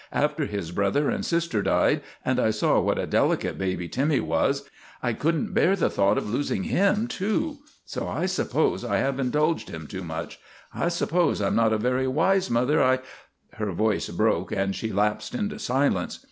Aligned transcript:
After 0.13 0.47
his 0.47 0.71
brother 0.71 1.11
and 1.11 1.23
sister 1.23 1.61
died, 1.61 2.01
and 2.25 2.39
I 2.39 2.49
saw 2.49 2.79
what 2.79 2.97
a 2.97 3.05
delicate 3.05 3.59
baby 3.59 3.87
Timmy 3.87 4.19
was, 4.19 4.67
I 5.03 5.13
could 5.13 5.35
n't 5.35 5.53
bear 5.53 5.75
the 5.75 5.91
thought 5.91 6.17
of 6.17 6.27
losing 6.27 6.63
him, 6.63 7.05
too. 7.07 7.59
So 7.85 8.07
I 8.07 8.25
suppose 8.25 8.83
I 8.83 8.97
have 8.97 9.19
indulged 9.19 9.69
him 9.69 9.85
too 9.85 10.03
much. 10.03 10.39
I 10.73 10.87
suppose 10.87 11.39
I 11.39 11.45
'm 11.45 11.55
not 11.55 11.71
a 11.71 11.77
very 11.77 12.07
wise 12.07 12.49
mother. 12.49 12.81
I" 12.81 13.01
Her 13.59 13.71
voice 13.73 14.09
broke 14.09 14.51
and 14.51 14.75
she 14.75 14.91
lapsed 14.91 15.35
into 15.35 15.59
silence. 15.59 16.17